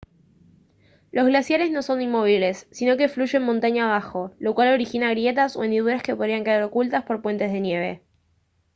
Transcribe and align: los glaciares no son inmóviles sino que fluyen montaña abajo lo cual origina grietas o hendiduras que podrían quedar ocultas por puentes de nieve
los 1.11 1.27
glaciares 1.27 1.69
no 1.69 1.83
son 1.83 2.01
inmóviles 2.01 2.65
sino 2.71 2.97
que 2.97 3.07
fluyen 3.07 3.43
montaña 3.43 3.85
abajo 3.85 4.33
lo 4.39 4.55
cual 4.55 4.73
origina 4.73 5.11
grietas 5.11 5.55
o 5.55 5.63
hendiduras 5.63 6.01
que 6.01 6.15
podrían 6.15 6.43
quedar 6.43 6.63
ocultas 6.63 7.03
por 7.03 7.21
puentes 7.21 7.51
de 7.51 7.59
nieve 7.61 8.01